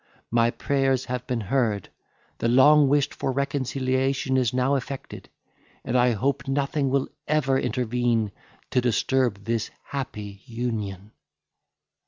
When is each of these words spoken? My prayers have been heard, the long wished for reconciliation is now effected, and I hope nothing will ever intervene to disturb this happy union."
My 0.31 0.49
prayers 0.49 1.05
have 1.05 1.27
been 1.27 1.41
heard, 1.41 1.89
the 2.39 2.47
long 2.47 2.87
wished 2.89 3.13
for 3.13 3.31
reconciliation 3.31 4.35
is 4.35 4.51
now 4.51 4.73
effected, 4.73 5.29
and 5.85 5.95
I 5.95 6.13
hope 6.13 6.47
nothing 6.47 6.89
will 6.89 7.07
ever 7.27 7.55
intervene 7.59 8.31
to 8.71 8.81
disturb 8.81 9.43
this 9.45 9.69
happy 9.91 10.41
union." 10.47 11.11